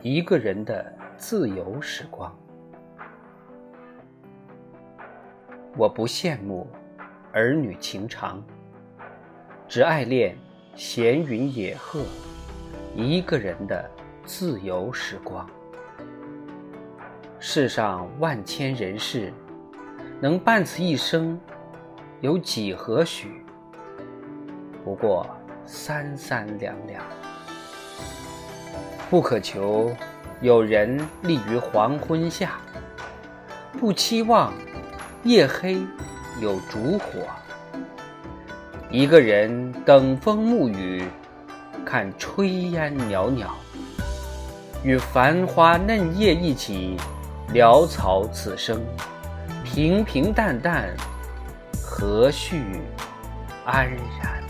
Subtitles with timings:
[0.00, 2.32] 一个人的自由时光。
[5.76, 6.68] 我不羡慕
[7.32, 8.40] 儿女情长，
[9.66, 10.36] 只爱恋
[10.76, 12.04] 闲云野鹤，
[12.94, 13.90] 一个人的
[14.24, 15.48] 自由时光。
[17.40, 19.32] 世上万千人事，
[20.20, 21.40] 能伴此一生，
[22.20, 23.44] 有几何许？
[24.84, 25.26] 不过
[25.66, 27.02] 三三两两。
[29.10, 29.94] 不可求
[30.42, 32.58] 有人立于黄昏下，
[33.80, 34.52] 不期望
[35.24, 35.78] 夜黑
[36.40, 37.22] 有烛火。
[38.90, 41.04] 一个人等风沐雨，
[41.86, 43.48] 看炊烟袅袅，
[44.82, 46.96] 与繁花嫩叶一起
[47.54, 48.78] 潦草此生，
[49.64, 50.94] 平平淡淡，
[51.82, 52.62] 何须
[53.64, 53.88] 安
[54.20, 54.42] 然？